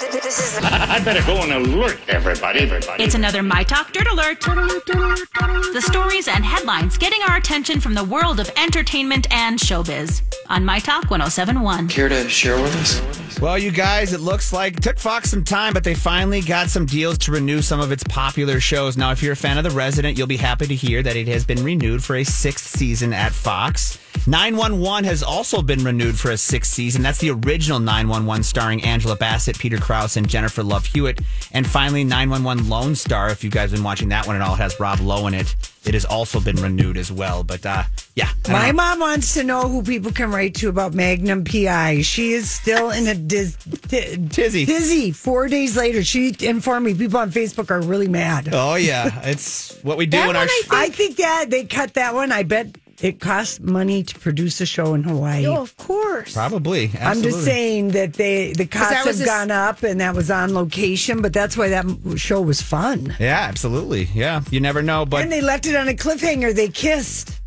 [0.00, 2.60] This is I better go and alert everybody.
[2.60, 3.02] Everybody.
[3.02, 4.40] It's another My Talk Dirt Alert.
[4.40, 10.64] The stories and headlines getting our attention from the world of entertainment and showbiz on
[10.64, 11.88] My Talk 1071.
[11.88, 13.40] Care to share with us?
[13.40, 16.70] Well, you guys, it looks like it took Fox some time, but they finally got
[16.70, 18.96] some deals to renew some of its popular shows.
[18.96, 21.28] Now, if you're a fan of The Resident, you'll be happy to hear that it
[21.28, 23.98] has been renewed for a sixth season at Fox.
[24.26, 27.02] 911 has also been renewed for a sixth season.
[27.02, 31.20] That's the original 911 starring Angela Bassett, Peter Krause, and Jennifer Love Hewitt.
[31.52, 34.54] And finally, 911 Lone Star, if you guys have been watching that one at all,
[34.54, 35.54] it has Rob Lowe in it.
[35.84, 37.42] It has also been renewed as well.
[37.42, 38.28] But uh, yeah.
[38.48, 38.74] My know.
[38.74, 42.02] mom wants to know who people can write to about Magnum PI.
[42.02, 43.56] She is still in a diz,
[43.88, 44.66] t- Tizzy.
[44.66, 45.10] Tizzy.
[45.12, 48.50] Four days later, she informed me people on Facebook are really mad.
[48.52, 49.22] Oh, yeah.
[49.24, 50.42] It's what we do That in our.
[50.42, 52.30] one, sh- I, think, that they cut that one.
[52.30, 55.46] I bet it costs money to produce a show in Hawaii.
[55.46, 56.34] Oh, of course.
[56.34, 56.90] Probably.
[57.00, 60.14] I'm just saying that they the costs that have was this- gone up, and that
[60.14, 61.22] was on location.
[61.22, 61.86] But that's why that
[62.16, 63.16] show was fun.
[63.18, 64.04] Yeah, absolutely.
[64.14, 65.06] Yeah, you never know.
[65.06, 66.54] But and they left it on a cliffhanger.
[66.54, 67.39] They kissed.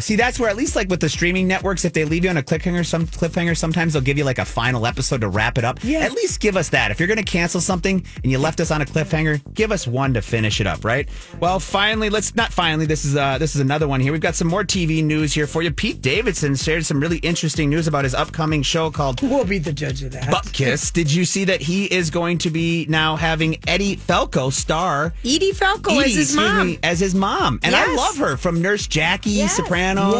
[0.00, 2.36] See, that's where at least like with the streaming networks, if they leave you on
[2.36, 5.64] a cliffhanger, some cliffhanger, sometimes they'll give you like a final episode to wrap it
[5.64, 5.78] up.
[5.82, 6.00] Yeah.
[6.00, 6.90] At least give us that.
[6.90, 9.86] If you're going to cancel something and you left us on a cliffhanger, give us
[9.86, 11.08] one to finish it up, right?
[11.40, 12.86] Well, finally, let's not finally.
[12.86, 14.12] This is uh this is another one here.
[14.12, 15.70] We've got some more TV news here for you.
[15.70, 19.72] Pete Davidson shared some really interesting news about his upcoming show called We'll be the
[19.72, 20.24] judge of that.
[20.24, 20.92] Bupkis.
[20.92, 25.52] Did you see that he is going to be now having Eddie Falco star Edie
[25.52, 26.66] Falco Edie, is his mom.
[26.68, 29.58] me, as his mom, and I love her from Nurse Jackie, Yes.
[29.96, 30.14] Sopranos.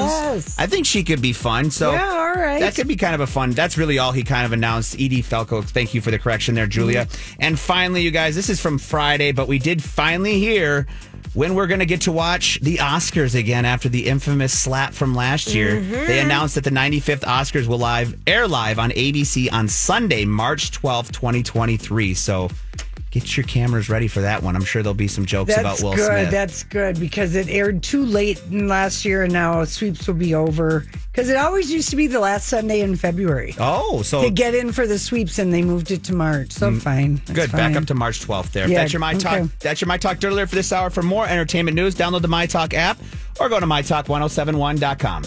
[0.46, 0.58] Yes.
[0.58, 1.70] I think she could be fun.
[1.70, 2.60] So Yeah, all right.
[2.60, 3.50] that could be kind of a fun.
[3.52, 4.94] That's really all he kind of announced.
[4.94, 7.06] Edie Falco, thank you for the correction there, Julia.
[7.06, 7.36] Mm-hmm.
[7.40, 10.86] And finally, you guys, this is from Friday, but we did finally hear.
[11.34, 15.14] When we're going to get to watch the Oscars again after the infamous slap from
[15.14, 15.92] last year, Mm-hmm.
[16.06, 20.70] they announced that the 95th Oscars will live air live on ABC on Sunday, March
[20.72, 22.14] 12th, 2023.
[22.14, 22.48] So
[23.10, 24.56] get your cameras ready for that one.
[24.56, 26.06] I'm sure there'll be some jokes about That's Will good.
[26.06, 26.30] Smith.
[26.30, 30.34] That's good because it aired too late in last year, and now sweeps will be
[30.34, 30.84] over.
[31.12, 34.54] Because it always used to be the last Sunday in February oh, so to get
[34.54, 36.52] in for the sweeps, and they moved it to March.
[36.52, 37.34] So fine, That's Mm.
[37.34, 37.52] Good.
[37.52, 38.68] Back up to March 12th there.
[38.68, 39.48] Yeah, that's your My Talk.
[39.60, 40.90] That's your My Talk Alert for this hour.
[40.90, 42.98] For more entertainment news, download the My Talk app
[43.40, 45.22] or go to mytalk1071.com.